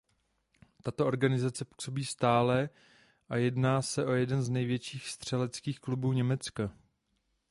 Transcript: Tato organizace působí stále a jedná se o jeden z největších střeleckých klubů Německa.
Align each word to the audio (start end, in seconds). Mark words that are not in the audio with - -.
Tato 0.83 1.05
organizace 1.05 1.65
působí 1.65 2.05
stále 2.05 2.69
a 3.29 3.35
jedná 3.35 3.81
se 3.81 4.05
o 4.05 4.11
jeden 4.11 4.43
z 4.43 4.49
největších 4.49 5.09
střeleckých 5.09 5.79
klubů 5.79 6.13
Německa. 6.13 6.71